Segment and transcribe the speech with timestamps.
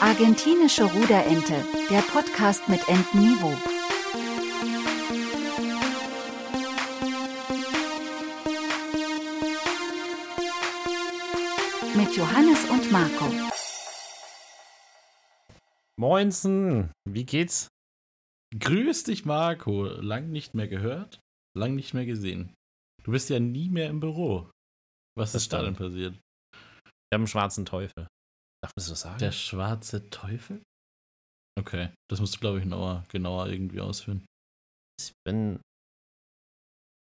[0.00, 3.52] Argentinische Ruderente, der Podcast mit Entenniveau.
[11.94, 13.26] Mit Johannes und Marco.
[15.98, 17.68] Moinsen, wie geht's?
[18.58, 19.84] Grüß dich, Marco.
[19.84, 21.20] Lang nicht mehr gehört,
[21.54, 22.54] lang nicht mehr gesehen.
[23.04, 24.50] Du bist ja nie mehr im Büro.
[25.14, 26.14] Was Das ist da denn passiert?
[26.14, 28.06] Wir haben einen schwarzen Teufel.
[28.62, 29.18] Darf man so sagen?
[29.18, 30.62] Der schwarze Teufel?
[31.58, 34.24] Okay, das musst du, glaube ich, genauer, genauer irgendwie ausführen.
[35.00, 35.60] ich bin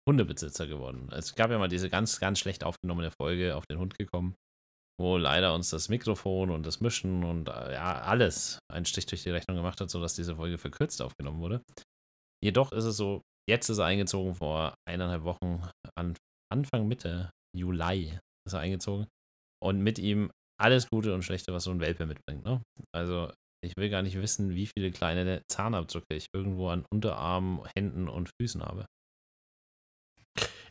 [0.09, 1.09] Hundebesitzer geworden.
[1.13, 4.35] Es gab ja mal diese ganz, ganz schlecht aufgenommene Folge auf den Hund gekommen,
[5.01, 9.23] wo leider uns das Mikrofon und das Mischen und äh, ja, alles einen Stich durch
[9.23, 11.63] die Rechnung gemacht hat, sodass diese Folge verkürzt aufgenommen wurde.
[12.43, 16.15] Jedoch ist es so, jetzt ist er eingezogen vor eineinhalb Wochen, an
[16.53, 19.07] Anfang Mitte Juli ist er eingezogen.
[19.63, 22.45] Und mit ihm alles Gute und Schlechte, was so ein Welpe mitbringt.
[22.45, 22.63] Ne?
[22.95, 23.33] Also
[23.65, 28.31] ich will gar nicht wissen, wie viele kleine Zahnabdrücke ich irgendwo an Unterarmen, Händen und
[28.41, 28.87] Füßen habe.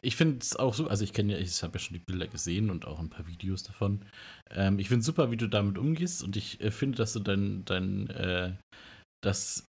[0.01, 2.27] Ich finde es auch so, also ich kenne ja, ich habe ja schon die Bilder
[2.27, 4.05] gesehen und auch ein paar Videos davon.
[4.51, 7.19] Ähm, ich finde es super, wie du damit umgehst und ich äh, finde, dass du
[7.19, 8.53] dein, dein, äh,
[9.23, 9.65] das,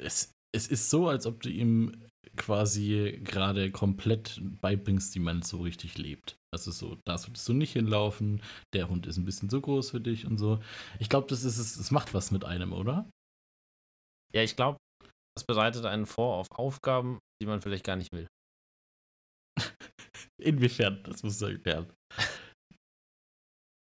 [0.00, 1.92] es, es ist so, als ob du ihm
[2.36, 6.38] quasi gerade komplett beibringst, wie man so richtig lebt.
[6.52, 8.42] Also so, da solltest du nicht hinlaufen,
[8.74, 10.60] der Hund ist ein bisschen zu groß für dich und so.
[10.98, 13.08] Ich glaube, das ist es, es macht was mit einem, oder?
[14.34, 14.78] Ja, ich glaube,
[15.36, 18.26] das bereitet einen vor auf Aufgaben, die man vielleicht gar nicht will.
[20.40, 21.92] Inwiefern, das musst du erklären.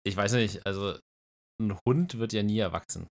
[0.04, 0.98] Ich weiß nicht, also
[1.60, 3.06] ein Hund wird ja nie erwachsen.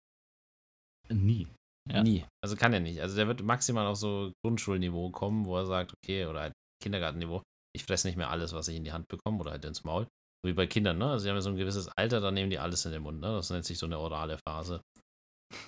[1.10, 1.48] Nie.
[1.90, 2.04] Ja.
[2.04, 2.26] Nie.
[2.44, 3.02] Also kann er nicht.
[3.02, 7.42] Also der wird maximal auf so Grundschulniveau kommen, wo er sagt, okay, oder halt Kindergartenniveau,
[7.76, 10.08] ich fresse nicht mehr alles, was ich in die Hand bekomme oder halt ins Maul.
[10.44, 11.09] So Wie bei Kindern, ne?
[11.12, 13.20] Also sie haben ja so ein gewisses Alter, da nehmen die alles in den Mund,
[13.20, 13.28] ne?
[13.28, 14.82] Das nennt sich so eine orale Phase.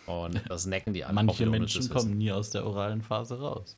[0.06, 1.14] Und das necken die alle.
[1.14, 3.78] Manche Menschen kommen nie aus der oralen Phase raus.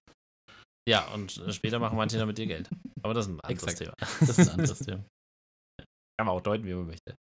[0.87, 2.69] Ja, und äh, später machen manche damit ihr Geld.
[3.01, 3.77] Aber das ist ein anderes Exakt.
[3.79, 3.93] Thema.
[4.19, 5.03] Das ist ein anderes Thema.
[6.17, 7.15] Kann man auch deuten, wie man möchte.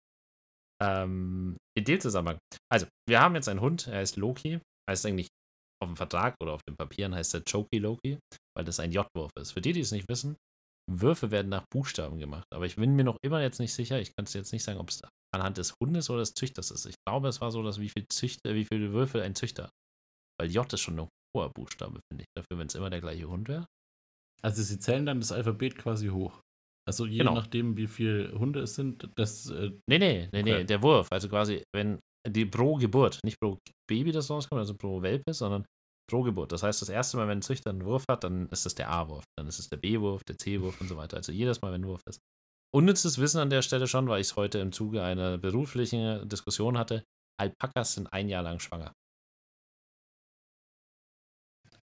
[0.82, 2.40] Ähm, in dem Zusammenhang.
[2.70, 4.60] Also, wir haben jetzt einen Hund, er heißt Loki.
[4.90, 5.28] Heißt eigentlich
[5.82, 8.20] auf dem Vertrag oder auf den Papieren heißt er Choki Loki,
[8.56, 9.52] weil das ein J-Wurf ist.
[9.52, 10.36] Für die, die es nicht wissen,
[10.90, 12.46] Würfe werden nach Buchstaben gemacht.
[12.54, 14.80] Aber ich bin mir noch immer jetzt nicht sicher, ich kann es jetzt nicht sagen,
[14.80, 15.02] ob es
[15.34, 16.86] anhand des Hundes oder des Züchters ist.
[16.86, 19.72] Ich glaube, es war so, dass wie viel Züchter, wie viele Würfel ein Züchter hat.
[20.40, 22.28] Weil J ist schon ein hoher Buchstabe, finde ich.
[22.36, 23.66] Dafür, wenn es immer der gleiche Hund wäre.
[24.44, 26.42] Also sie zählen dann das Alphabet quasi hoch.
[26.88, 27.36] Also je Genau.
[27.36, 30.66] nachdem, wie viele Hunde es sind, das äh, Nee, nee, nee, nee, Okay.
[30.66, 31.08] der Wurf.
[31.12, 33.58] Also quasi, wenn die pro Geburt, nicht pro
[33.90, 35.66] Baby, das rauskommt, also pro Welpe, sondern
[36.10, 36.52] pro Geburt.
[36.52, 38.90] Das heißt, das erste Mal, wenn ein Züchter einen Wurf hat, dann ist das der
[38.90, 41.18] A-Wurf, dann ist es der B-Wurf, der C-Wurf und so weiter.
[41.18, 42.20] Also jedes Mal, wenn ein Wurf ist.
[42.74, 46.78] Unnützes Wissen an der Stelle schon, weil ich es heute im Zuge einer beruflichen Diskussion
[46.78, 47.04] hatte.
[47.40, 48.94] Alpakas sind ein Jahr lang schwanger.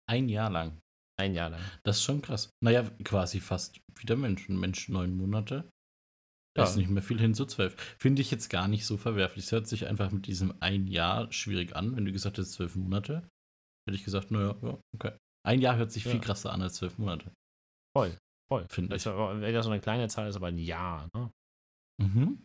[0.08, 0.80] ein Jahr lang.
[1.20, 1.60] Ein Jahr lang.
[1.84, 2.50] Das ist schon krass.
[2.62, 4.48] Naja, quasi fast wie der Mensch.
[4.48, 5.70] Ein Mensch neun Monate.
[6.56, 6.68] Da Ja.
[6.68, 7.74] ist nicht mehr viel hin zu zwölf.
[7.98, 9.44] Finde ich jetzt gar nicht so verwerflich.
[9.44, 11.94] Es hört sich einfach mit diesem ein Jahr schwierig an.
[11.96, 13.28] Wenn du gesagt hättest zwölf Monate,
[13.86, 15.16] hätte ich gesagt, naja, ja, okay.
[15.46, 16.10] Ein Jahr hört sich Ja.
[16.10, 17.32] viel krasser an als zwölf Monate.
[17.96, 18.16] Voll,
[18.50, 18.66] voll.
[18.70, 19.12] Finde Das ich.
[19.12, 21.08] wäre ja so eine kleine Zahl, ist aber ein Jahr.
[21.14, 21.30] Ne?
[22.00, 22.44] Mhm.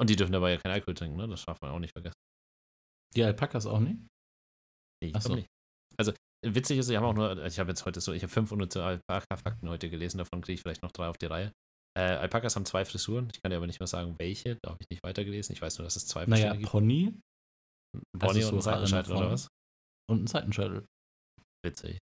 [0.00, 1.28] Und die dürfen dabei ja kein Alkohol trinken, ne?
[1.28, 2.16] Das darf man auch nicht vergessen.
[3.14, 4.00] Die Alpakas auch nicht?
[5.02, 5.34] Nee, ich so.
[5.34, 5.46] nicht.
[5.96, 6.12] Also,
[6.44, 8.82] witzig ist, ich habe auch nur, ich habe jetzt heute so, ich habe fünf unnütze
[8.82, 11.52] Alpaka-Fakten heute gelesen, davon kriege ich vielleicht noch drei auf die Reihe.
[11.96, 14.82] Äh, Alpakas haben zwei Frisuren, ich kann dir aber nicht mehr sagen, welche, da habe
[14.82, 15.52] ich nicht weitergelesen.
[15.54, 16.70] Ich weiß nur, dass es zwei Naja, verschiedene gibt.
[16.72, 17.14] Pony
[18.20, 19.48] also Pony so und ein Seitenscheitel oder was?
[20.10, 20.86] und ein Seitenscheitel.
[21.64, 21.98] Witzig.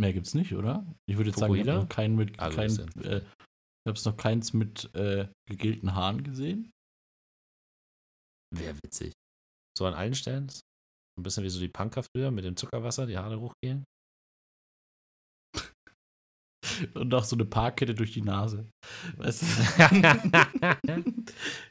[0.00, 0.86] Mehr gibt's nicht, oder?
[1.08, 1.74] Ich würde jetzt sagen, ich Fukuhila?
[1.74, 2.70] habe noch keinen mit, Ah, kein,
[3.02, 3.22] äh,
[3.88, 6.70] ich noch keins mit äh, gegelten Haaren gesehen.
[8.54, 9.12] Wäre witzig.
[9.76, 10.50] So an allen Stellen.
[11.18, 13.84] Ein bisschen wie so die Punker früher mit dem Zuckerwasser, die Haare hochgehen.
[16.94, 18.66] Und auch so eine Parkkette durch die Nase.
[19.16, 19.46] Weißt du?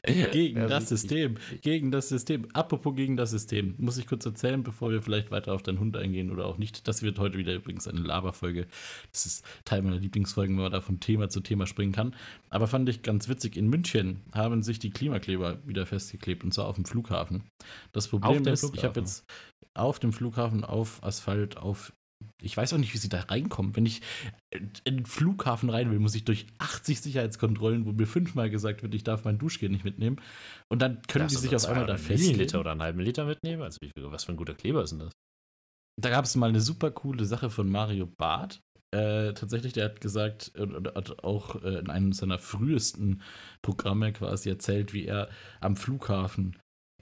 [0.32, 0.90] gegen Ja, das.
[0.90, 1.38] System.
[1.62, 2.48] Gegen das System.
[2.54, 3.76] Apropos gegen das System.
[3.78, 6.88] Muss ich kurz erzählen, bevor wir vielleicht weiter auf deinen Hund eingehen oder auch nicht.
[6.88, 8.68] Das wird heute wieder übrigens eine Laberfolge.
[9.12, 12.16] Das ist Teil meiner Lieblingsfolgen, wenn man da von Thema zu Thema springen kann.
[12.50, 13.58] Aber fand ich ganz witzig.
[13.58, 17.44] In München haben sich die Klimakleber wieder festgeklebt und zwar auf dem Flughafen.
[17.92, 19.26] Das Problem ist, ich habe jetzt
[19.74, 21.94] auf dem Flughafen, auf Asphalt, auf.
[22.44, 23.76] Ich weiß auch nicht, wie sie da reinkommen.
[23.76, 24.02] Wenn ich
[24.84, 28.94] in den Flughafen rein will, muss ich durch 80 Sicherheitskontrollen, wo mir fünfmal gesagt wird,
[28.94, 30.18] ich darf mein Duschgel nicht mitnehmen.
[30.70, 32.60] Und dann können die Darfst du sich auf einmal da 200 Milliliter festlegen.
[32.60, 33.64] oder einen halben Liter mitnehmen?
[33.64, 35.12] Also was für ein guter Kleber ist denn das?
[36.02, 38.60] Da gab es mal eine super coole Sache von Mario Barth.
[38.94, 43.22] Äh, tatsächlich, der hat gesagt, und hat auch äh, in einem seiner frühesten
[43.64, 45.30] Programme quasi erzählt, wie er
[45.62, 46.58] am Flughafen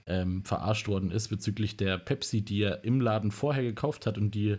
[0.06, 4.34] ähm, verarscht worden ist bezüglich der Pepsi, die er im Laden vorher gekauft hat und
[4.34, 4.56] die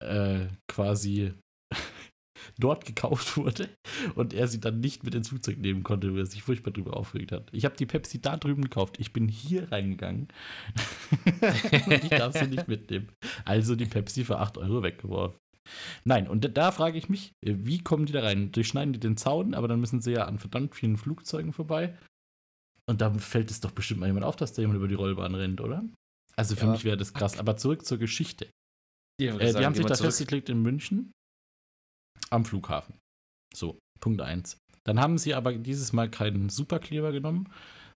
[0.00, 1.32] äh, quasi
[2.58, 3.68] dort gekauft wurde
[4.14, 6.96] und er sie dann nicht mit ins Flugzeug nehmen konnte, weil er sich furchtbar drüber
[6.96, 7.48] aufgeregt hat.
[7.52, 8.98] Ich habe die Pepsi da drüben gekauft.
[8.98, 10.28] Ich bin hier reingegangen
[11.86, 13.08] und ich darf sie nicht mitnehmen.
[13.44, 15.38] Also die Pepsi für 8 Euro weggeworfen.
[16.04, 18.50] Nein, und da, da frage ich mich, äh, wie kommen die da rein?
[18.52, 21.96] Durchschneiden die den Zaun, aber dann müssen sie ja an verdammt vielen Flugzeugen vorbei.
[22.88, 25.34] Und da fällt es doch bestimmt mal jemand auf, dass da jemand über die Rollbahn
[25.34, 25.84] rennt, oder?
[26.34, 26.72] Also für Ja.
[26.72, 27.38] mich wäre das krass.
[27.38, 28.48] Aber zurück zur Geschichte.
[29.20, 31.12] Die, Äh, die haben sich da festgelegt in München
[32.30, 32.94] am Flughafen.
[33.54, 34.56] So, Punkt 1.
[34.84, 37.52] Dann haben sie aber dieses Mal keinen Superkleber genommen,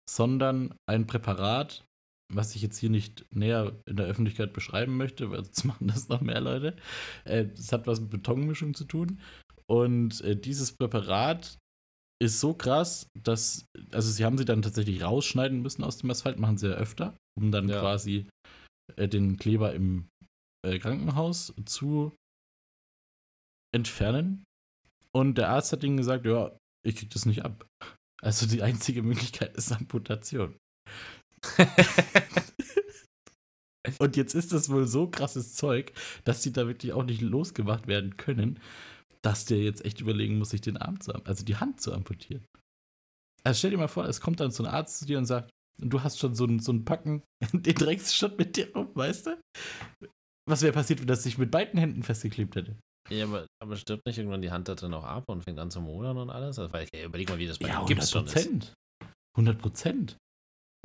[0.09, 1.85] sondern ein Präparat,
[2.33, 6.09] was ich jetzt hier nicht näher in der Öffentlichkeit beschreiben möchte, weil sonst machen das
[6.09, 6.77] noch mehr Leute.
[7.25, 9.21] Äh, Das hat was mit Betonmischung zu tun.
[9.67, 11.57] Und äh, dieses Präparat
[12.23, 16.39] ist so krass, dass, also sie haben sie dann tatsächlich rausschneiden müssen aus dem Asphalt,
[16.39, 17.81] machen sie ja öfter, um dann Ja.
[17.81, 18.29] quasi
[18.97, 20.09] äh, den Kleber im
[20.65, 22.17] äh, Krankenhaus zu
[23.73, 24.45] entfernen.
[25.13, 27.67] Und der Arzt hat ihnen gesagt, ja, ich krieg das nicht ab.
[28.23, 30.57] Also die einzige Möglichkeit ist Amputation.
[33.99, 35.93] Und jetzt ist das wohl so krasses Zeug,
[36.25, 38.59] dass sie da wirklich auch nicht losgemacht werden können,
[39.21, 42.45] dass der jetzt echt überlegen muss, sich den Arm zu, also die Hand zu amputieren.
[43.43, 45.51] Also stell dir mal vor, es kommt dann so ein Arzt zu dir und sagt,
[45.79, 47.23] du hast schon so ein, so ein Packen,
[47.53, 49.39] den trägst du schon mit dir rum, weißt du?
[50.49, 52.77] Was wäre passiert, wenn das sich mit beiden Händen festgeklebt hätte?
[53.11, 55.71] Ja, aber, aber stirbt nicht irgendwann die Hand da drin auch ab und fängt an
[55.71, 56.59] zu modern und alles?
[56.59, 58.47] Also, weil, ey, überleg mal, wie das bei Ja, dem Gips 100 schon ist.
[58.49, 58.75] Prozent.
[59.37, 60.17] 100 Prozent.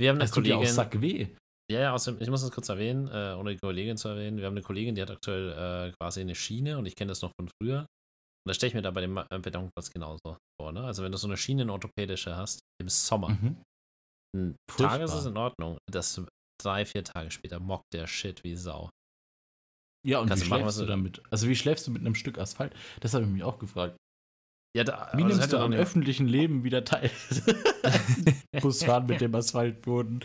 [0.00, 0.74] Wir haben eine Das tut ja auch Kollegin.
[0.74, 1.28] Sack weh.
[1.70, 4.38] Ja, ja, außerdem, ich muss das kurz erwähnen, äh, ohne die Kollegin zu erwähnen.
[4.38, 7.22] Wir haben eine Kollegin, die hat aktuell äh, quasi eine Schiene und ich kenne das
[7.22, 7.80] noch von früher.
[7.80, 10.72] Und da stelle ich mir da bei dem äh, Betonplatz genauso vor.
[10.72, 10.82] Ne?
[10.82, 13.62] Also, wenn du so eine Schienenorthopädische hast, im Sommer, Mhm.
[14.36, 14.56] ein.
[14.76, 15.78] Tag ist es in Ordnung.
[15.90, 16.20] Das
[16.60, 18.90] drei, vier Tage später mockt der Shit wie Sau.
[20.06, 21.22] Ja, und Kannst wie du machen, schläfst du damit?
[21.30, 22.74] Also wie schläfst du mit einem Stück Asphalt?
[23.00, 23.96] Das habe ich mich auch gefragt.
[24.76, 27.10] Ja, da, Wie aber nimmst du am öffentlichen Leben wieder teil?
[28.62, 30.20] Busfahren mit dem Asphaltboden,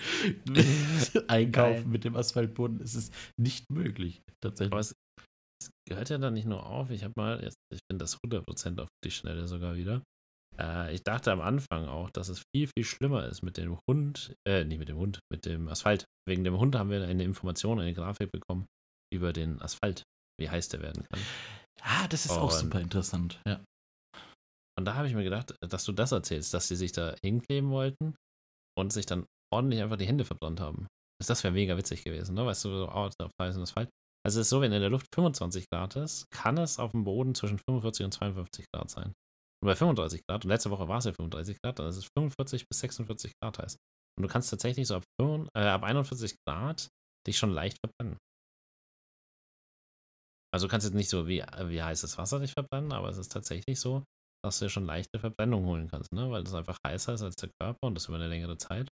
[1.27, 1.85] einkaufen Geil.
[1.85, 2.79] mit dem Asphaltboden.
[2.79, 4.79] Es ist nicht möglich, Aber tatsächlich.
[4.79, 4.95] es,
[5.59, 6.91] es gehört ja dann nicht nur auf.
[6.91, 10.03] Ich habe mal, jetzt, ich finde das 100% auf die Schnelle sogar wieder.
[10.59, 14.35] Äh, ich dachte am Anfang auch, dass es viel, viel schlimmer ist mit dem Hund,
[14.47, 16.05] äh, nicht mit dem Hund, mit dem Asphalt.
[16.29, 18.67] Wegen dem Hund haben wir eine Information, eine Grafik bekommen
[19.13, 20.03] über den Asphalt,
[20.39, 21.19] wie heiß der werden kann.
[21.81, 23.39] Ah, das ist auch Und- super interessant.
[23.47, 23.63] Ja.
[24.77, 27.69] Und da habe ich mir gedacht, dass du das erzählst, dass sie sich da hinkleben
[27.69, 28.15] wollten
[28.77, 30.87] und sich dann ordentlich einfach die Hände verbrannt haben.
[31.25, 32.45] Das wäre mega witzig gewesen, ne?
[32.45, 33.89] Weißt du, so, oh, auf heißen Asphalt.
[34.25, 37.03] Also es ist so, wenn in der Luft 25 Grad ist, kann es auf dem
[37.05, 39.13] Boden zwischen 45 und 52 Grad sein.
[39.63, 42.09] Und bei 35 Grad, und letzte Woche war es ja 35 Grad, dann ist es
[42.17, 43.77] 45 bis 46 Grad heiß.
[44.17, 46.89] Und du kannst tatsächlich so ab, 45, äh, ab 41 Grad
[47.25, 48.17] dich schon leicht verbrennen.
[50.55, 53.29] Also du kannst jetzt nicht so wie, wie heißes Wasser dich verbrennen, aber es ist
[53.29, 54.05] tatsächlich so,
[54.41, 56.31] dass du dir schon leichte Verbrennung holen kannst, ne?
[56.31, 58.87] Weil das einfach heißer ist als der Körper und das über eine längere Zeit.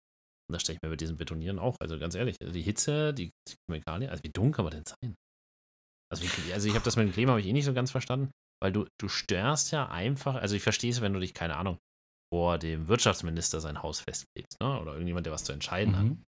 [0.48, 3.32] Und da stelle ich mir mit diesem Betonieren auch, also ganz ehrlich, die Hitze, die
[3.68, 5.16] Chemikalien, also wie dumm kann man denn sein?
[6.10, 7.92] Also, wie, also ich habe das mit dem Klima habe ich eh nicht so ganz
[7.92, 8.32] verstanden,
[8.64, 11.78] weil du, du störst ja einfach, also ich verstehe es, wenn du dich, keine Ahnung,
[12.34, 14.80] vor dem Wirtschaftsminister sein Haus festlegst, ne?
[14.80, 16.06] Oder irgendjemand, der was zu entscheiden hat.
[16.06, 16.24] Mhm.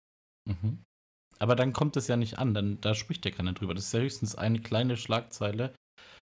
[1.38, 3.74] Aber dann kommt es ja nicht an, dann, da spricht ja keiner drüber.
[3.74, 5.74] Das ist ja höchstens eine kleine Schlagzeile.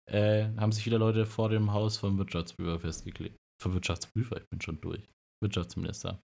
[0.09, 3.37] Äh, haben sich wieder Leute vor dem Haus vom Wirtschaftsprüfer festgeklebt.
[3.61, 5.07] Vom Wirtschaftsprüfer, ich bin schon durch.
[5.41, 6.19] Wirtschaftsminister.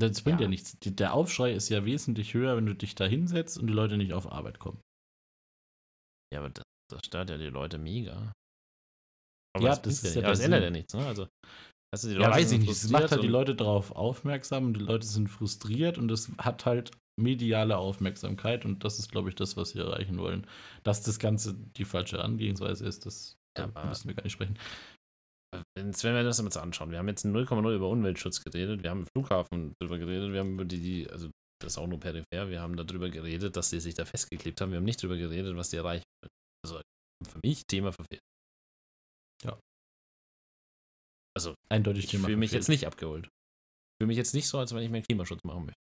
[0.00, 0.48] Das bringt ja, Ja.
[0.48, 0.76] nichts.
[0.80, 4.14] Der Aufschrei ist ja wesentlich höher, wenn du dich da hinsetzt und die Leute nicht
[4.14, 4.80] auf Arbeit kommen.
[6.32, 8.32] Ja, aber das, das stört ja die Leute mega.
[9.60, 11.06] Ja, das, das ist ja ja, das ändert ja nichts, ne?
[11.06, 11.28] Also,
[12.00, 12.70] du, die Ja, Leute weiß ich nicht.
[12.70, 16.64] Es macht halt die Leute darauf aufmerksam und die Leute sind frustriert und es hat
[16.66, 20.46] halt mediale Aufmerksamkeit und das ist, glaube ich, das, was wir erreichen wollen.
[20.82, 24.58] Dass das Ganze die falsche Herangehensweise ist, das Ja, müssen wir gar nicht sprechen.
[25.76, 29.06] Wenn wir das jetzt anschauen, wir haben jetzt 0,0 über Umweltschutz geredet, wir haben im
[29.14, 31.30] Flughafen drüber geredet, wir haben über die, die, also
[31.60, 34.70] das ist auch nur peripher, wir haben darüber geredet, dass die sich da festgeklebt haben,
[34.70, 36.04] wir haben nicht darüber geredet, was die erreichen.
[36.64, 36.80] Also
[37.24, 38.22] für mich Thema verfehlt.
[39.44, 39.58] Ja.
[41.34, 43.26] Also Eindeutig ich fühle mich jetzt nicht abgeholt.
[43.26, 45.80] Ich fühle mich jetzt nicht so, als wenn ich mehr Klimaschutz machen möchte.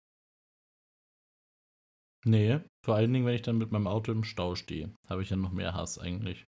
[2.25, 5.29] Nee, vor allen Dingen, wenn ich dann mit meinem Auto im Stau stehe, habe ich
[5.29, 6.45] ja noch mehr Hass eigentlich.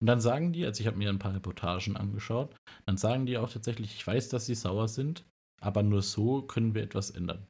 [0.00, 2.56] Und dann sagen die, also ich habe mir ein paar Reportagen angeschaut,
[2.86, 5.24] dann sagen die auch tatsächlich, ich weiß, dass sie sauer sind,
[5.60, 7.46] aber nur so können wir etwas ändern.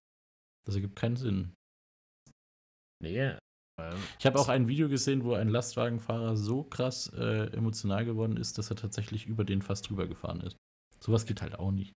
[0.66, 1.54] Das ergibt keinen Sinn.
[3.02, 3.36] Nee.
[3.80, 8.36] ähm, Ich habe auch ein Video gesehen, wo ein Lastwagenfahrer so krass äh, emotional geworden
[8.36, 10.56] ist, dass er tatsächlich über den fast drüber gefahren ist.
[11.06, 11.92] Sowas geht halt auch nicht.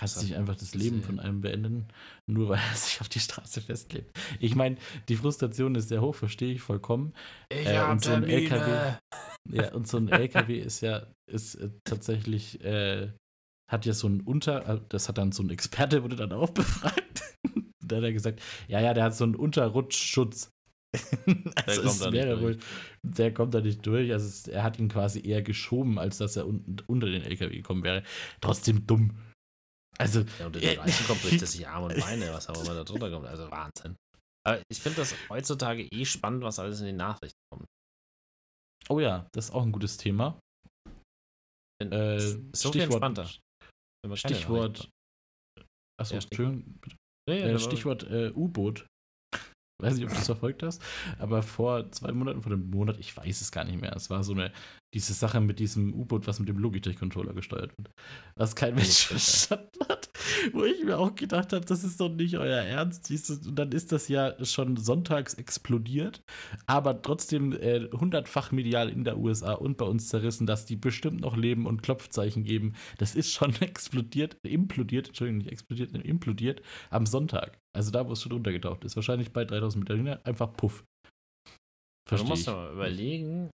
[0.00, 1.88] hat sich einfach das Leben von einem beenden,
[2.26, 4.16] nur weil er sich auf die Straße festklebt.
[4.40, 4.76] Ich meine,
[5.08, 7.12] die Frustration ist sehr hoch, verstehe ich vollkommen.
[7.50, 8.32] Ich Äh, und so ein Termine.
[8.32, 8.98] LKW.
[9.52, 13.12] Ja, und so ein LKW ist ja, ist äh, tatsächlich, äh,
[13.70, 16.50] hat ja so ein Unter, äh, das hat dann so ein Experte, wurde dann auch
[16.54, 17.22] befragt.
[17.84, 20.50] da hat er gesagt, ja, ja, der hat so einen Unterrutschschutz.
[21.66, 22.58] also kommt es da nicht wäre wohl,
[23.02, 24.12] der kommt da nicht durch.
[24.12, 27.56] Also es, er hat ihn quasi eher geschoben, als dass er unten unter den LKW
[27.56, 28.02] gekommen wäre.
[28.40, 29.16] Trotzdem dumm.
[29.98, 32.74] Also, Ja, unter den Reifen kommt bricht er sich Arme und Beine, was auch immer
[32.74, 33.26] da drunter kommt.
[33.26, 33.96] Also Wahnsinn.
[34.46, 37.66] Aber ich finde das heutzutage eh spannend, was alles in den Nachrichten kommt.
[38.88, 40.38] oh ja, das ist auch ein gutes Thema.
[41.82, 42.20] Äh,
[42.54, 43.28] so viel entspannter.
[44.14, 44.88] Stichwort.
[45.98, 46.62] Achso, Ja, Stichwort.
[47.28, 48.86] Äh, aber- Stichwort äh, U-Boot.
[49.78, 50.80] Weiß nicht, ob du das verfolgt hast,
[51.18, 53.94] aber vor zwei Monaten, vor einem Monat, ich weiß es gar nicht mehr.
[53.94, 54.50] Es war so eine,
[54.96, 57.90] diese Sache mit diesem U-Boot, was mit dem Logitech-Controller gesteuert wird.
[58.34, 60.08] Was kein Mensch verstanden hat.
[60.52, 63.10] Wo ich mir auch gedacht habe, das ist doch nicht euer Ernst.
[63.46, 66.22] Und dann ist das ja schon sonntags explodiert,
[66.66, 71.20] aber trotzdem äh, hundertfach medial in der USA und bei uns zerrissen, dass die bestimmt
[71.20, 72.72] noch leben und Klopfzeichen geben.
[72.96, 77.58] Das ist schon explodiert, implodiert, Entschuldigung, nicht explodiert, implodiert am Sonntag.
[77.74, 78.96] Also da, wo es schon runtergetaucht ist.
[78.96, 80.24] Wahrscheinlich bei 3000 Meter Linie.
[80.24, 80.84] Einfach puff.
[81.44, 81.50] du
[82.08, 82.46] Verstehe musst ich.
[82.46, 83.50] doch mal überlegen,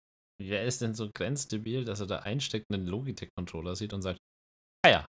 [0.49, 4.19] wer ist denn so grenzdebil, dass er da einsteckt, einen Logitech-Controller sieht und sagt,
[4.85, 5.05] ah ja,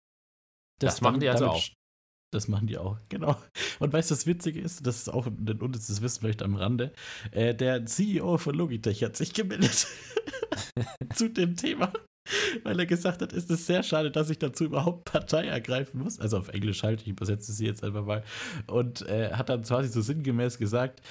[0.80, 1.64] das machen die also auch.
[2.32, 3.36] Das machen die auch, genau.
[3.80, 6.92] Und weißt du, das Witzige ist, das ist auch ein unnützes Wissen vielleicht am Rande,
[7.32, 9.86] äh, der CEO von Logitech hat sich gemeldet
[11.14, 11.92] zu dem Thema,
[12.62, 16.20] weil er gesagt hat, es ist sehr schade, dass ich dazu überhaupt Partei ergreifen muss.
[16.20, 18.22] Also auf Englisch halt, ich übersetze sie jetzt einfach mal.
[18.66, 21.02] Und äh, hat dann quasi so sinngemäß gesagt,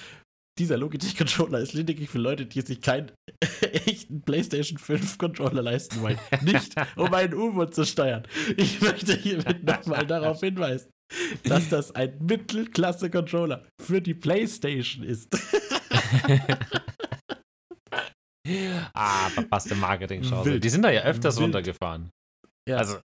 [0.60, 3.10] dieser Logitech-Controller ist lediglich für Leute, die sich keinen
[3.86, 6.18] echten PlayStation 5 Controller leisten wollen.
[6.42, 8.22] Nicht, um ein U-Boot zu steuern.
[8.56, 10.90] Ich möchte hiermit nochmal darauf hinweisen,
[11.44, 15.28] dass das ein Mittelklasse-Controller für die PlayStation ist.
[18.94, 20.60] ah, verpasste Marketing-Chance.
[20.60, 21.44] Die sind da ja öfters Wild.
[21.46, 22.10] runtergefahren.
[22.68, 22.76] Ja.
[22.76, 22.98] Also,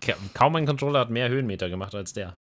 [0.00, 2.34] ka- kaum ein Controller hat mehr Höhenmeter gemacht als der.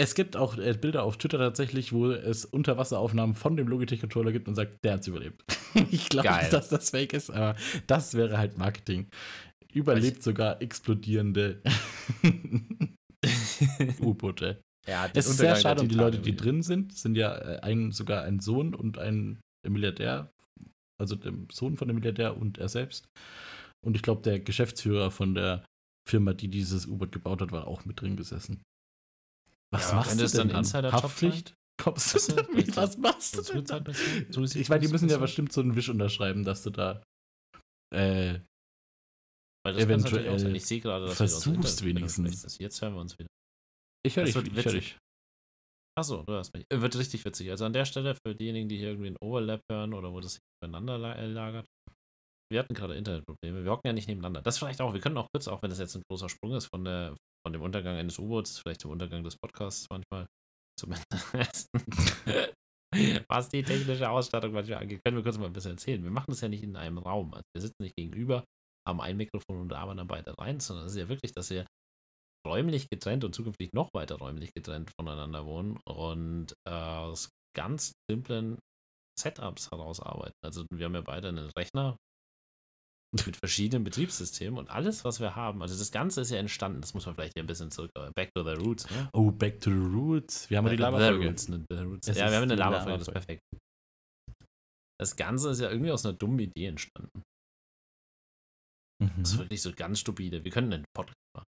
[0.00, 4.46] Es gibt auch äh, Bilder auf Twitter tatsächlich, wo es Unterwasseraufnahmen von dem Logitech-Controller gibt
[4.46, 5.44] und sagt, der hat's überlebt.
[5.90, 9.08] ich glaube nicht, dass das fake ist, aber das wäre halt Marketing.
[9.72, 11.60] Überlebt sogar explodierende
[14.00, 14.60] U-Boote.
[14.86, 16.96] Ja, Es ist sehr schade um die Leute, die drin sind.
[16.96, 20.32] Sind ja äh, ein, sogar ein Sohn und ein Milliardär,
[20.98, 23.08] also der Sohn von dem Milliardär und er selbst.
[23.84, 25.64] Und ich glaube, der Geschäftsführer von der
[26.08, 28.62] Firma, die dieses U-Boot gebaut hat, war auch mit drin gesessen.
[29.70, 30.56] Was Ja, machst du denn dann dann?
[30.58, 31.54] Insider-Job Haftpflicht?
[31.80, 32.50] Kommst du damit?
[32.50, 33.84] vielleicht Was machst du denn dann?
[34.54, 37.02] Ich meine, die müssen ja bestimmt so einen Wisch unterschreiben, dass du da
[37.94, 38.40] äh,
[39.64, 40.56] Weil das eventuell.
[40.56, 42.58] Ich sehe gerade, dass versuchst wenigstens.
[42.58, 43.28] Jetzt hören wir uns wieder.
[44.04, 44.72] ich höre dich, ich hör witzig.
[44.72, 44.98] dich.
[45.98, 46.64] Achso, du hast mich.
[46.72, 47.50] Äh, Wird richtig witzig.
[47.50, 50.34] Also an der Stelle, für diejenigen, die hier irgendwie einen Overlap hören oder wo das
[50.34, 51.66] sich übereinander äh, lagert,
[52.50, 53.64] wir hatten gerade Internetprobleme.
[53.64, 54.42] Wir hocken ja nicht nebeneinander.
[54.42, 54.94] Das vielleicht auch.
[54.94, 57.16] Wir können auch kurz, auch wenn das jetzt ein großer Sprung ist von, der,
[57.48, 60.26] von dem Untergang eines U-Boots, vielleicht dem Untergang des Podcasts manchmal,
[60.78, 61.66] zumindest.
[63.30, 66.02] Was die technische Ausstattung manchmal angeht, können wir kurz mal ein bisschen erzählen.
[66.02, 67.32] Wir machen das ja nicht in einem Raum.
[67.32, 68.44] Also wir sitzen nicht gegenüber,
[68.86, 71.66] haben ein Mikrofon und arbeiten dann beide rein, sondern es ist ja wirklich, dass wir
[72.46, 78.58] räumlich getrennt und zukünftig noch weiter räumlich getrennt voneinander wohnen und äh, aus ganz simplen
[79.18, 80.36] Setups heraus arbeiten.
[80.44, 81.96] Also wir haben ja beide einen Rechner
[83.26, 86.92] mit verschiedenen Betriebssystemen und alles, was wir haben, also das Ganze ist ja entstanden, das
[86.94, 89.08] muss man vielleicht hier ein bisschen zurück, back to the roots, ne?
[89.12, 90.50] Oh, back to the roots.
[90.50, 91.24] Wir haben ja die Lava-Folge.
[91.24, 91.30] Ne.
[91.32, 93.42] Es Ja, wir haben eine Lava-Folge, das ist perfekt.
[95.00, 97.22] Das Ganze ist ja irgendwie aus einer dummen Idee entstanden.
[99.00, 99.12] Mhm.
[99.22, 100.44] Das ist wirklich so ganz stupide.
[100.44, 101.46] Wir können einen Podcast machen.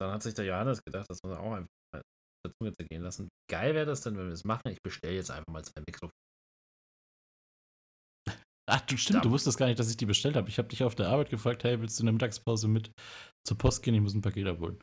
[0.00, 2.02] Dann hat sich der Johannes gedacht, das muss er auch einfach mal
[2.44, 3.24] der Zunge zergehen lassen.
[3.26, 4.68] Wie geil wäre das denn, wenn wir das machen?
[4.70, 6.23] Ich bestelle jetzt einfach mal zwei Mikrofone.
[8.66, 10.48] Ach, du stimmt, du wusstest gar nicht, dass ich die bestellt habe.
[10.48, 12.90] Ich habe dich auf der Arbeit gefragt, hey, willst du in der Mittagspause mit
[13.46, 13.94] zur Post gehen?
[13.94, 14.82] Ich muss ein Paket abholen.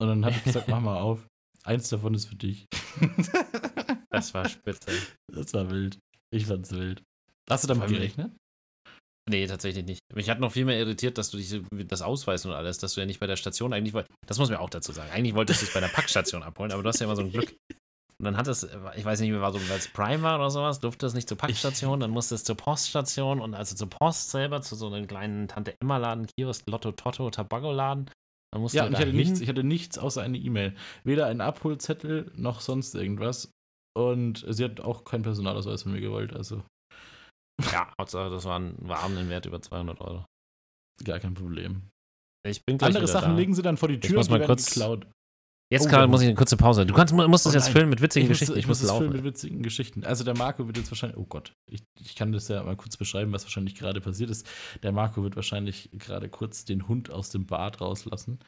[0.00, 1.26] Und dann habe ich gesagt, mach mal auf.
[1.62, 2.66] Eins davon ist für dich.
[4.12, 4.90] Das war spitze.
[5.32, 5.98] Das war wild.
[6.34, 7.00] Ich fand's wild.
[7.48, 8.32] Hast du damit gerechnet?
[9.30, 10.00] Nee, tatsächlich nicht.
[10.12, 13.00] Mich hat noch viel mehr irritiert, dass du dich das ausweisen und alles, dass du
[13.00, 14.12] ja nicht bei der Station eigentlich wolltest.
[14.26, 15.10] Das muss man auch dazu sagen.
[15.12, 17.30] Eigentlich wolltest du es bei der Packstation abholen, aber du hast ja immer so ein
[17.30, 17.54] Glück.
[18.20, 18.64] Und dann hat es,
[18.96, 21.26] ich weiß nicht mehr, war so, weil es Prime war oder sowas, durfte es nicht
[21.26, 25.06] zur Packstation, dann musste es zur Poststation und also zur Post selber, zu so einem
[25.06, 28.10] kleinen Tante-Emma-Laden, Kiosk, Lotto, Totto, Tabago-Laden.
[28.52, 30.74] Dann musste Ja, ich hatte, nichts, ich hatte nichts außer eine E-Mail.
[31.02, 33.50] Weder einen Abholzettel noch sonst irgendwas.
[33.96, 36.62] Und sie hat auch keinen Personalausweis von mir gewollt, also
[37.72, 40.26] Ja, Hauptsache, das war ein Waren in Wert über 200 Euro.
[41.04, 41.88] gar kein Problem.
[42.46, 43.36] Ich bin gleich Andere Sachen da.
[43.36, 45.06] legen sie dann vor die Tür muss und die mal kurz- geklaut.
[45.72, 46.84] Jetzt Oh, gerade muss ich eine kurze Pause.
[46.84, 48.58] Du kannst, musst das Oh jetzt füllen mit witzigen muss- Geschichten.
[48.58, 49.10] Ich, muss es laufen.
[49.10, 50.02] mit witzigen Geschichten.
[50.04, 52.96] Also der Marco wird jetzt wahrscheinlich, oh Gott, ich, ich kann das ja mal kurz
[52.96, 54.48] beschreiben, was wahrscheinlich gerade passiert ist.
[54.82, 58.40] Der Marco wird wahrscheinlich gerade kurz den Hund aus dem Bad rauslassen,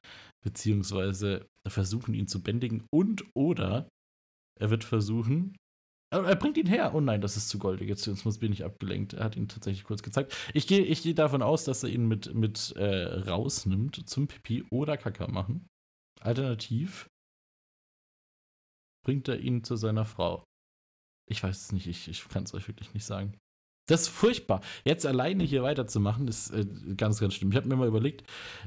[0.44, 3.88] beziehungsweise versuchen, ihn zu bändigen und oder
[4.60, 5.56] er wird versuchen,
[6.12, 6.92] er er bringt ihn her.
[6.94, 7.88] Oh nein, das ist zu goldig.
[7.88, 9.14] Jetzt, jetzt muss bin ich abgelenkt.
[9.14, 10.36] Er hat ihn tatsächlich kurz gezeigt.
[10.54, 14.64] Ich gehe ich gehe davon aus, dass er ihn mit, mit äh, rausnimmt zum Pipi
[14.70, 15.66] oder Kaka machen.
[16.20, 17.08] Alternativ
[19.04, 20.44] bringt er ihn zu seiner Frau.
[21.30, 23.38] Ich weiß es nicht, ich, ich kann es euch wirklich nicht sagen.
[23.88, 24.60] Das ist furchtbar.
[24.84, 26.64] Jetzt alleine hier weiterzumachen, ist äh,
[26.96, 27.50] ganz, ganz schlimm.
[27.50, 28.24] Ich habe mir mal überlegt,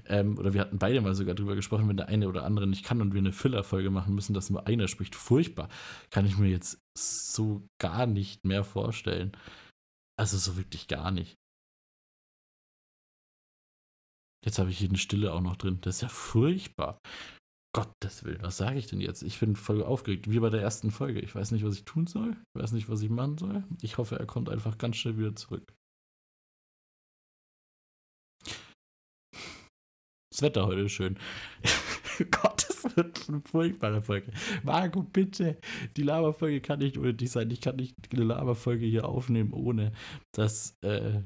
[0.07, 2.83] ähm, oder wir hatten beide mal sogar drüber gesprochen, wenn der eine oder andere nicht
[2.83, 5.15] kann und wir eine Filler-Folge machen müssen, dass nur einer spricht.
[5.15, 5.69] Furchtbar.
[6.09, 9.31] Kann ich mir jetzt so gar nicht mehr vorstellen.
[10.17, 11.35] Also so wirklich gar nicht.
[14.45, 15.79] Jetzt habe ich hier eine Stille auch noch drin.
[15.81, 16.99] Das ist ja furchtbar.
[17.75, 19.21] Gottes Willen, was sage ich denn jetzt?
[19.21, 21.19] Ich bin voll aufgeregt, wie bei der ersten Folge.
[21.19, 22.31] Ich weiß nicht, was ich tun soll.
[22.31, 23.65] Ich weiß nicht, was ich machen soll.
[23.81, 25.75] Ich hoffe, er kommt einfach ganz schnell wieder zurück.
[30.31, 31.19] Das Wetter heute ist schön.
[32.31, 34.31] Gott, das wird eine furchtbare Folge.
[34.63, 35.59] Marco, bitte.
[35.97, 37.51] Die Laberfolge kann nicht ohne dich sein.
[37.51, 39.91] Ich kann nicht eine Laberfolge hier aufnehmen, ohne
[40.33, 41.23] dass äh,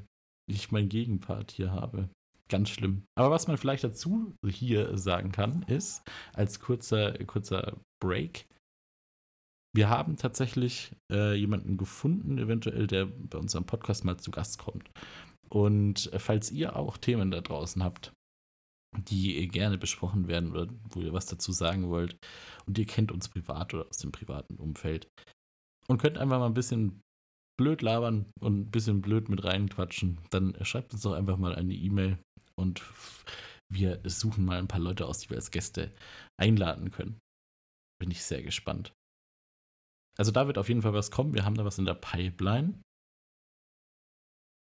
[0.48, 2.10] ich meinen Gegenpart hier habe.
[2.50, 3.04] Ganz schlimm.
[3.16, 6.02] Aber was man vielleicht dazu hier sagen kann, ist,
[6.34, 8.46] als kurzer, kurzer Break,
[9.72, 14.90] wir haben tatsächlich äh, jemanden gefunden, eventuell, der bei unserem Podcast mal zu Gast kommt.
[15.48, 18.12] Und äh, falls ihr auch Themen da draußen habt,
[18.98, 22.16] die gerne besprochen werden oder wo ihr was dazu sagen wollt
[22.66, 25.06] und ihr kennt uns privat oder aus dem privaten Umfeld
[25.86, 27.00] und könnt einfach mal ein bisschen
[27.56, 31.74] blöd labern und ein bisschen blöd mit reinquatschen, dann schreibt uns doch einfach mal eine
[31.74, 32.18] E-Mail
[32.60, 32.82] und
[33.72, 35.94] wir suchen mal ein paar Leute aus, die wir als Gäste
[36.38, 37.18] einladen können.
[38.00, 38.92] Bin ich sehr gespannt.
[40.18, 41.34] Also da wird auf jeden Fall was kommen.
[41.34, 42.80] Wir haben da was in der Pipeline.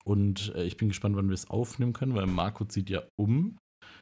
[0.05, 3.59] Und äh, ich bin gespannt, wann wir es aufnehmen können, weil Marco zieht ja um.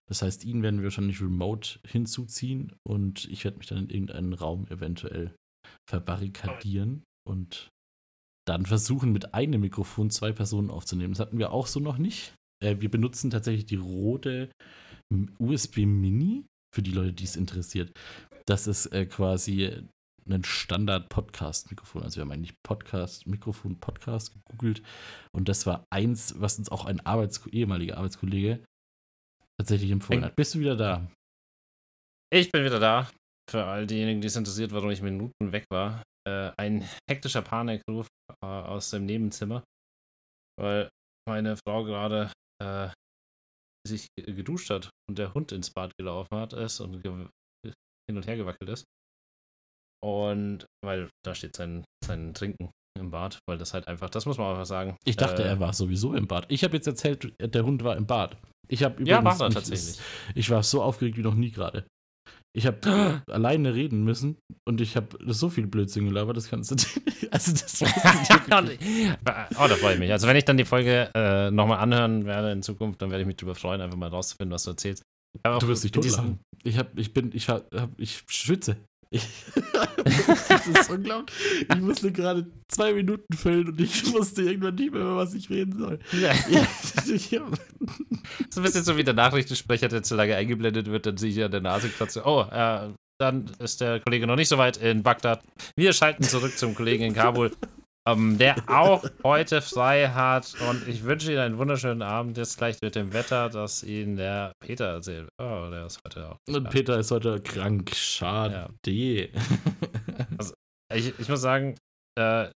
[0.07, 4.33] Das heißt, ihn werden wir wahrscheinlich remote hinzuziehen und ich werde mich dann in irgendeinen
[4.33, 5.35] Raum eventuell
[5.89, 7.71] verbarrikadieren und
[8.47, 11.15] dann versuchen, mit einem Mikrofon zwei Personen aufzunehmen.
[11.15, 12.35] Das hatten wir auch so noch nicht.
[12.65, 14.51] Äh, wir benutzen tatsächlich die rote
[15.39, 17.93] USB Mini, für die Leute, die es interessiert.
[18.47, 19.87] Das ist äh, quasi
[20.29, 22.03] ein Standard-Podcast-Mikrofon.
[22.03, 24.83] Also wir haben eigentlich Podcast, Mikrofon, Podcast gegoogelt
[25.35, 28.65] und das war eins, was uns auch ein Arbeits ehemaliger Arbeitskollege
[29.61, 30.35] tatsächlich empfohlen hat.
[30.35, 31.07] Bist du wieder da?
[32.33, 33.11] Ich bin wieder da.
[33.51, 36.03] Für all diejenigen, die es interessiert, warum ich Minuten weg war.
[36.27, 38.07] Äh, ein hektischer Panikruf
[38.43, 39.63] äh, aus dem Nebenzimmer,
[40.59, 40.89] weil
[41.29, 42.89] meine Frau gerade äh,
[43.87, 48.37] sich geduscht hat und der Hund ins Bad gelaufen hat ist und hin und her
[48.37, 48.85] gewackelt ist.
[50.03, 54.39] Und weil da steht sein, sein Trinken im Bad, weil das halt einfach, das muss
[54.39, 54.97] man einfach sagen.
[55.05, 56.47] Ich dachte, äh, er war sowieso im Bad.
[56.51, 58.37] Ich habe jetzt erzählt, der Hund war im Bad.
[58.69, 59.99] Ich habe Ja, war er tatsächlich.
[60.35, 61.87] Ich war so aufgeregt wie noch nie gerade.
[62.57, 66.77] Ich habe alleine reden müssen und ich habe so viel Blödsinn gelabert, das kannst du
[67.31, 67.87] Also das oh,
[69.69, 70.13] da freue ich mich.
[70.13, 73.27] Also wenn ich dann die Folge äh, nochmal anhören werde in Zukunft, dann werde ich
[73.27, 75.03] mich darüber freuen, einfach mal rauszufinden, was du erzählst.
[75.43, 76.39] Du wirst dich totlachen.
[76.63, 77.67] Ich hab, ich bin, ich hab,
[77.99, 78.77] ich schwitze.
[79.15, 79.29] Ich,
[80.49, 81.37] das ist unglaublich.
[81.73, 85.49] Ich musste gerade zwei Minuten füllen und ich wusste irgendwann nicht mehr, über was ich
[85.49, 86.01] reden soll.
[86.21, 86.33] Ja.
[86.57, 87.05] Hab,
[88.51, 91.45] So ein bisschen so wie der Nachrichtensprecher, der zu lange eingeblendet wird, dann sehe ich
[91.45, 92.23] an der Nase kratze.
[92.25, 92.89] Oh, äh,
[93.21, 95.43] dann ist der Kollege noch nicht so weit in Bagdad.
[95.77, 97.53] Wir schalten zurück zum Kollegen in Kabul,
[98.07, 100.55] ähm, der auch heute frei hat.
[100.69, 102.37] Und ich wünsche Ihnen einen wunderschönen Abend.
[102.37, 105.29] Jetzt gleich mit dem Wetter, das Ihnen der Peter erzählt.
[105.41, 106.37] Oh, der ist heute auch.
[106.49, 107.95] und Peter ist heute krank.
[107.95, 108.69] Schade.
[110.93, 111.77] Ich, ich muss sagen,
[112.17, 112.51] äh,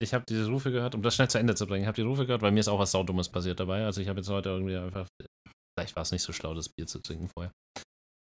[0.00, 1.82] ich habe diese Rufe gehört, um das schnell zu Ende zu bringen.
[1.82, 3.84] Ich habe die Rufe gehört, weil mir ist auch was Saudummes passiert dabei.
[3.84, 5.08] Also ich habe jetzt heute irgendwie einfach,
[5.76, 7.50] vielleicht war es nicht so schlau, das Bier zu trinken vorher.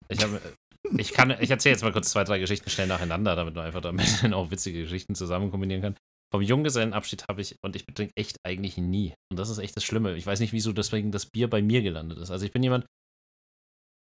[0.09, 0.41] Ich habe,
[0.97, 3.81] ich kann, ich erzähle jetzt mal kurz zwei, drei Geschichten schnell nacheinander, damit man einfach
[3.81, 5.95] damit auch witzige Geschichten zusammen kombinieren kann.
[6.31, 9.13] Vom Junggesellenabschied habe ich, und ich trinke echt eigentlich nie.
[9.29, 10.15] Und das ist echt das Schlimme.
[10.15, 12.31] Ich weiß nicht, wieso deswegen das Bier bei mir gelandet ist.
[12.31, 12.85] Also ich bin jemand,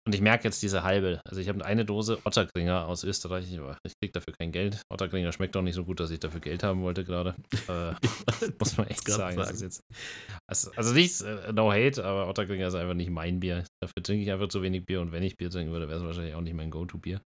[0.06, 1.20] und ich merke jetzt diese halbe.
[1.24, 3.44] Also ich habe eine Dose Otterkringer aus Österreich.
[3.84, 4.82] Ich kriege dafür kein Geld.
[4.90, 7.34] Otterkringer schmeckt auch nicht so gut, dass ich dafür Geld haben wollte gerade.
[7.68, 7.92] Äh,
[8.58, 9.36] muss man echt sagen.
[9.36, 9.58] Sagen.
[9.60, 9.82] jetzt,
[10.48, 13.64] also, also nichts, äh, no hate, aber Otterkringer ist einfach nicht mein Bier.
[13.80, 15.00] Dafür trinke ich einfach zu wenig Bier.
[15.00, 17.20] Und wenn ich Bier trinken würde, wäre es wahrscheinlich auch nicht mein Go-To-Bier.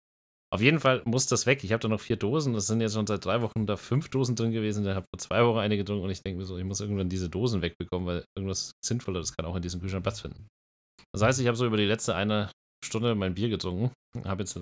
[0.54, 1.64] Auf jeden Fall muss das weg.
[1.64, 2.54] Ich habe da noch vier Dosen.
[2.54, 4.86] Es sind jetzt schon seit drei Wochen da fünf Dosen drin gewesen.
[4.86, 7.08] Ich habe vor zwei Wochen eine getrunken und ich denke mir so, ich muss irgendwann
[7.08, 10.46] diese Dosen wegbekommen, weil irgendwas Sinnvolleres kann auch in diesem Kühlschrank Platz finden.
[11.12, 12.52] Das heißt, ich habe so über die letzte eine
[12.84, 13.90] Stunde mein Bier getrunken.
[14.22, 14.56] Hab jetzt,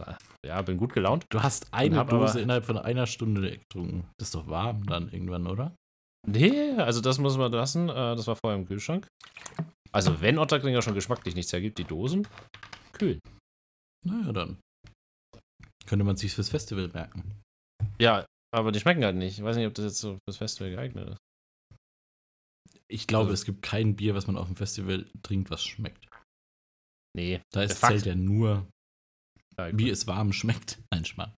[0.47, 1.27] ja, bin gut gelaunt.
[1.29, 4.09] Du hast eine Dose innerhalb von einer Stunde getrunken.
[4.19, 5.77] Das ist doch warm dann irgendwann, oder?
[6.27, 7.91] Nee, also das muss man lassen.
[7.91, 9.09] Äh, Das war vorher im Kühlschrank.
[9.93, 12.27] Also, wenn Otterkringer schon geschmacklich nichts hergibt, die Dosen,
[12.95, 13.19] kühl.
[14.07, 14.57] Naja, dann.
[15.87, 17.41] Könnte man sich fürs Festival merken.
[18.01, 19.39] Ja, aber die schmecken halt nicht.
[19.39, 21.19] Ich weiß nicht, ob das jetzt so fürs Festival geeignet ist.
[22.89, 26.09] Ich glaube, Also- es gibt kein Bier, was man auf dem Festival trinkt, was schmeckt.
[27.17, 27.41] Nee.
[27.53, 28.67] Da ist zählt ja nur,
[29.59, 30.79] Ja, wie es warm schmeckt.
[30.93, 31.35] Nein, Schmarrn.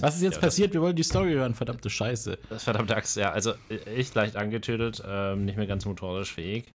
[0.00, 0.72] Was ist jetzt ja, passiert?
[0.72, 2.38] Wir wollen die Story hören, verdammte Scheiße.
[2.48, 3.32] Das, verdammte Axt, ja.
[3.32, 6.66] Also, ich leicht angetötet, ähm, nicht mehr ganz motorisch fähig.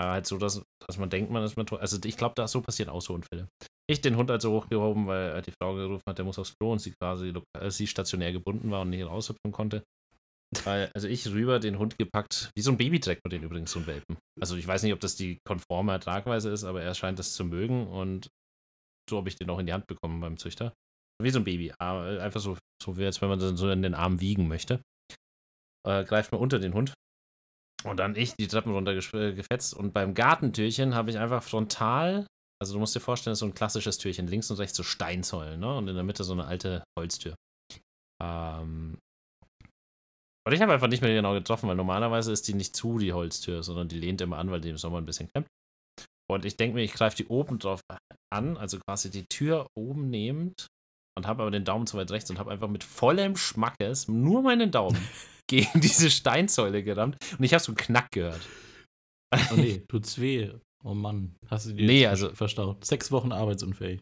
[0.00, 1.82] Äh, halt so, dass, dass man denkt, man ist motorisch.
[1.82, 3.48] Also, ich glaube, da so passieren auch so Unfälle.
[3.90, 6.78] Ich den Hund also hochgehoben, weil die Frau gerufen hat, der muss aufs Klo und
[6.78, 9.82] sie quasi äh, sie stationär gebunden war und nicht raushüpfen konnte.
[10.64, 13.72] Weil, also ich rüber den Hund gepackt, wie so ein Baby trägt man den übrigens,
[13.72, 14.16] so ein Welpen.
[14.40, 17.44] Also ich weiß nicht, ob das die konforme Tragweise ist, aber er scheint das zu
[17.44, 18.28] mögen und
[19.08, 20.74] so habe ich den auch in die Hand bekommen beim Züchter.
[21.20, 21.72] Wie so ein Baby.
[21.78, 24.80] aber Einfach so, so wie als wenn man so in den Arm wiegen möchte.
[25.86, 26.94] Äh, greift man unter den Hund.
[27.84, 29.74] Und dann ich die Treppen runter äh, gefetzt.
[29.74, 32.26] Und beim Gartentürchen habe ich einfach frontal,
[32.60, 34.26] also du musst dir vorstellen, das ist so ein klassisches Türchen.
[34.26, 35.76] Links und rechts so Steinsäulen, ne?
[35.76, 37.34] Und in der Mitte so eine alte Holztür.
[38.22, 38.98] Ähm.
[40.46, 43.12] Und ich habe einfach nicht mehr genau getroffen, weil normalerweise ist die nicht zu, die
[43.12, 45.46] Holztür, sondern die lehnt immer an, weil die im Sommer ein bisschen klemmt.
[46.30, 47.80] Und ich denke mir, ich greife die oben drauf
[48.32, 50.66] an, also quasi die Tür oben nehmend
[51.16, 54.42] und habe aber den Daumen zu weit rechts und habe einfach mit vollem Schmackes nur
[54.42, 54.98] meinen Daumen
[55.50, 58.40] gegen diese Steinsäule gerammt und ich habe so einen Knack gehört.
[59.52, 60.52] Oh nee, tut's weh.
[60.84, 61.34] Oh Mann.
[61.48, 62.84] Hast du dir Nee, also- verstaut.
[62.84, 64.00] Sechs Wochen arbeitsunfähig.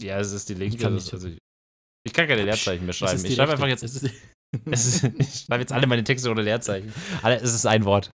[0.00, 0.76] Ja, es ist die linke.
[0.76, 1.12] Ich kann nicht.
[1.12, 3.22] also, ich kann keine Leerzeichen mehr schreiben.
[3.22, 3.82] die Ich schreibe einfach jetzt.
[3.82, 4.14] es ist-
[4.64, 6.92] Es ist, ich schreibe jetzt alle meine Texte ohne Leerzeichen.
[7.22, 8.10] Alle, es ist ein Wort.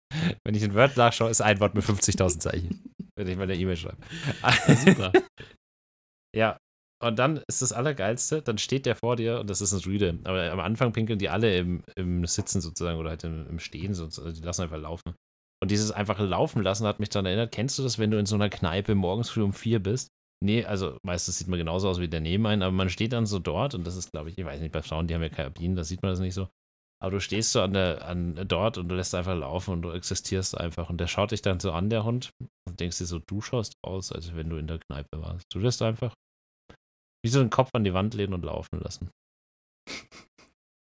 [0.47, 2.83] Wenn ich in Word nachschaue, ist ein Wort mit 50.000 Zeichen.
[3.19, 3.99] Wenn ich meine E-Mail schreibe.
[4.43, 5.13] Ja, super.
[6.35, 6.57] Ja,
[7.05, 10.19] und dann ist das Allergeilste, dann steht der vor dir und das ist ein Rüde.
[10.25, 13.93] Aber am Anfang pinkeln die alle im, im Sitzen sozusagen oder halt im, im Stehen,
[13.93, 14.33] sozusagen.
[14.35, 15.12] die lassen einfach laufen.
[15.63, 18.27] Und dieses einfach laufen lassen hat mich daran erinnert, kennst du das, wenn du in
[18.27, 20.09] so einer Kneipe morgens früh um vier bist?
[20.45, 23.27] Nee, also meistens sieht man genauso aus wie der neben einen, aber man steht dann
[23.27, 25.29] so dort und das ist, glaube ich, ich weiß nicht, bei Frauen, die haben ja
[25.29, 26.49] Kabinen, da sieht man das nicht so.
[27.01, 29.93] Aber du stehst so an der, an dort und du lässt einfach laufen und du
[29.93, 30.91] existierst einfach.
[30.91, 32.33] Und der schaut dich dann so an, der Hund,
[32.69, 35.45] und denkst dir so, du schaust aus, als wenn du in der Kneipe warst.
[35.53, 36.13] Du lässt einfach
[37.25, 39.11] wie so den Kopf an die Wand lehnen und laufen lassen.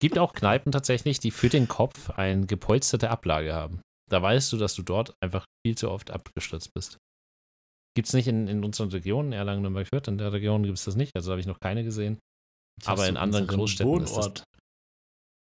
[0.00, 3.82] Gibt auch Kneipen tatsächlich, die für den Kopf eine gepolsterte Ablage haben.
[4.10, 6.98] Da weißt du, dass du dort einfach viel zu oft abgestürzt bist.
[7.96, 10.84] Gibt es nicht in, in unseren Regionen, Erlangen, Nürnberg, Fürth, in der Region gibt es
[10.84, 12.18] das nicht, also habe ich noch keine gesehen.
[12.78, 14.44] Jetzt Aber in anderen Großstädten ist das- Wohnort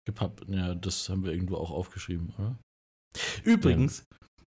[0.07, 0.49] gepappt.
[0.49, 2.59] Ja, das haben wir irgendwo auch aufgeschrieben, oder?
[3.45, 4.05] Übrigens,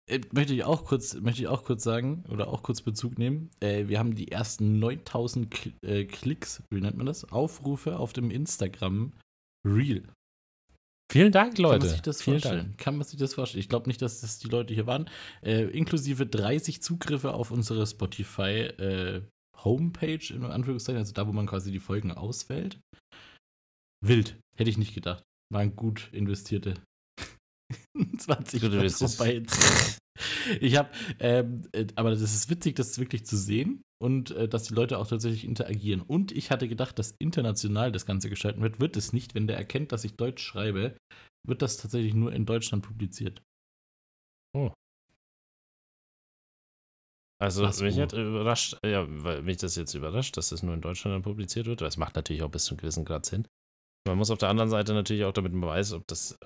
[0.08, 3.50] äh, möchte ich auch kurz, möchte ich auch kurz sagen oder auch kurz Bezug nehmen.
[3.60, 7.26] Äh, wir haben die ersten 9000 K äh, Klicks, wie nennt man das?
[7.32, 9.12] Aufrufe auf dem Instagram
[9.68, 10.08] Reel.
[11.12, 11.80] Vielen Dank, Kann Leute.
[11.80, 12.68] man sich das Vielen vorstellen?
[12.68, 12.78] Dank.
[12.78, 13.60] Kann man sich das vorstellen?
[13.60, 15.10] Ich glaube nicht, dass das die Leute hier waren.
[15.44, 19.22] Äh, inklusive 30 Zugriffe auf unsere Spotify äh,
[19.58, 22.80] Homepage, in Anführungszeichen, also da, wo man quasi die Folgen auswählt.
[24.04, 24.40] Wild.
[24.56, 25.24] Hätte ich nicht gedacht.
[25.52, 26.76] Waren gut investierte
[28.18, 29.44] 20 Gut Euro bei.
[30.60, 34.64] Ich habe, ähm, äh, aber das ist witzig, das wirklich zu sehen und äh, dass
[34.64, 36.02] die Leute auch tatsächlich interagieren.
[36.02, 38.80] Und ich hatte gedacht, dass international das Ganze gestalten wird.
[38.80, 40.98] Wird es nicht, wenn der erkennt, dass ich Deutsch schreibe,
[41.48, 43.42] wird das tatsächlich nur in Deutschland publiziert.
[47.42, 50.82] Also Was, mich hat überrascht, ja, weil mich das jetzt überrascht, dass das nur in
[50.82, 51.82] Deutschland dann publiziert wird.
[51.82, 53.48] Das macht natürlich auch bis zu einem gewissen Grad Sinn.
[54.08, 56.38] Man muss auf der anderen Seite natürlich auch damit beweisen, ob das,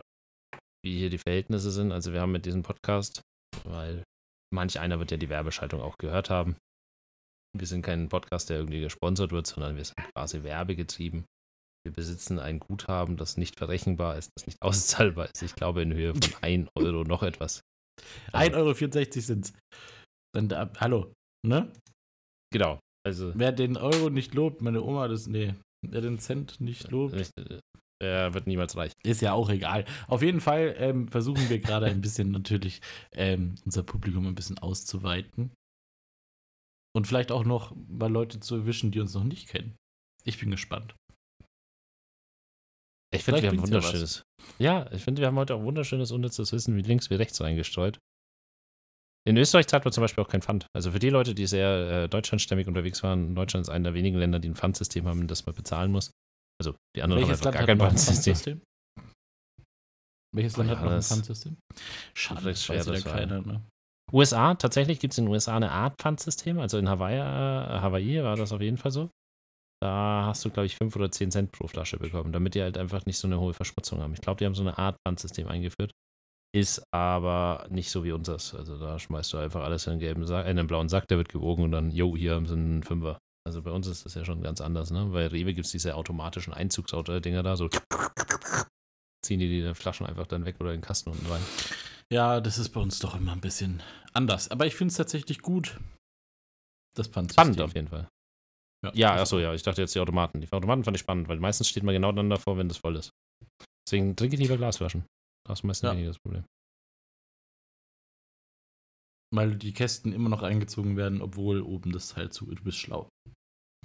[0.86, 1.91] wie hier die Verhältnisse sind.
[1.91, 3.21] Also wir haben mit diesem Podcast,
[3.65, 4.04] weil
[4.54, 6.56] manch einer wird ja die Werbeschaltung auch gehört haben.
[7.58, 11.25] Wir sind kein Podcast, der irgendwie gesponsert wird, sondern wir sind quasi werbegetrieben.
[11.86, 15.41] Wir besitzen ein Guthaben, das nicht verrechenbar ist, das nicht auszahlbar ist.
[15.43, 17.62] Ich glaube in Höhe von 1 Euro noch etwas.
[18.32, 19.54] Also, 1,64 Euro sind's.
[20.34, 21.13] Dann, da, hallo,
[21.45, 21.71] ne?
[22.51, 22.80] Genau.
[23.06, 25.54] Also Wer den Euro nicht lobt, meine Oma das, nee.
[25.88, 27.32] Wer den Cent nicht lobt,
[28.01, 28.91] Er wird niemals reich.
[29.03, 29.86] ist ja auch egal.
[30.08, 32.81] Auf jeden Fall ähm, versuchen wir gerade ein bisschen natürlich
[33.13, 35.51] ähm, unser Publikum ein bisschen auszuweiten.
[36.93, 39.75] Und vielleicht auch noch mal Leute zu erwischen, die uns noch nicht kennen.
[40.23, 40.95] Ich bin gespannt.
[43.13, 44.23] Ich finde, wir haben wunderschönes.
[44.60, 47.99] Ja, ich finde, wir haben heute auch wunderschönes, unnützes Wissen wie links wie rechts reingestreut.
[49.27, 50.67] In Österreich zahlt man zum Beispiel auch kein Pfand.
[50.73, 54.17] Also für die Leute, die sehr äh, deutschlandstämmig unterwegs waren, Deutschland ist einer der wenigen
[54.17, 56.12] Länder, die ein Pfandsystem haben, das man bezahlen muss.
[56.62, 57.98] Also die anderen haben Welches einfach Land gar kein.
[57.98, 58.62] Pfandsystem?
[60.36, 61.58] Welches Land Ja, hat noch ein Pfandsystem?
[62.13, 63.62] Schade, das weiß das keiner, ne?
[64.13, 66.60] USA, tatsächlich gibt es in den USA eine Art Pfandsystem.
[66.60, 69.10] Also in Hawaii, äh, Hawaii war das auf jeden Fall so.
[69.82, 72.78] Da hast du, glaube ich, 5 oder 10 Cent pro Flasche bekommen, damit die halt
[72.78, 74.13] einfach nicht so eine hohe Verschmutzung haben.
[74.13, 75.91] Ich glaube, die haben so eine Art Pfandsystem eingeführt.
[76.56, 78.56] Ist aber nicht so wie unseres.
[78.56, 81.18] Also da schmeißt du einfach alles in einen, gelben Sack, in einen blauen Sack, der
[81.18, 83.18] wird gewogen und dann, jo, hier haben sie einen Fünfer.
[83.45, 85.05] Also bei uns ist das ja schon ganz anders, ne?
[85.05, 87.69] Bei Rewe gibt es diese automatischen Einzugsauto-Dinger da, so
[89.25, 91.41] ziehen die die Flaschen einfach dann weg oder in den Kasten unten rein.
[92.12, 93.81] Ja, das ist bei uns doch immer ein bisschen
[94.13, 94.49] anders.
[94.49, 95.79] Aber ich finde es tatsächlich gut.
[96.95, 98.08] Das fand Spannend auf jeden Fall.
[98.84, 99.53] Ja, ja achso, ja.
[99.53, 100.41] Ich dachte jetzt die Automaten.
[100.41, 102.95] Die Automaten fand ich spannend, weil meistens steht man genau dann davor, wenn das voll
[102.95, 103.12] ist.
[103.88, 105.05] Deswegen trinke ich lieber Glasflaschen.
[105.45, 105.93] Da hast du meistens ja.
[105.93, 106.45] weniger das Problem.
[109.34, 113.10] Weil die Kästen immer noch eingezogen werden, obwohl oben das Teil zu Du bist schlau.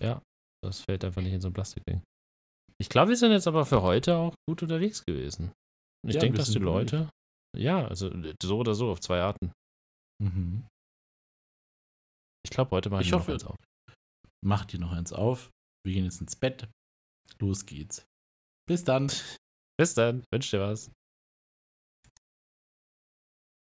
[0.02, 0.22] Ja,
[0.64, 2.02] das fällt einfach nicht in so ein Plastikding.
[2.80, 5.52] Ich glaube, wir sind jetzt aber für heute auch gut unterwegs gewesen.
[6.06, 7.10] Ich ja, denke, dass die Leute.
[7.56, 8.10] Ja, also
[8.42, 9.52] so oder so auf zwei Arten.
[10.22, 10.66] Mhm.
[12.44, 13.56] Ich glaube, heute mache ich, ich hoffe, noch eins auf.
[14.42, 15.50] Mach dir noch eins auf.
[15.84, 16.68] Wir gehen jetzt ins Bett.
[17.38, 18.04] Los geht's.
[18.66, 19.10] Bis dann.
[19.78, 20.24] Bis dann.
[20.32, 20.90] Wünsch dir was.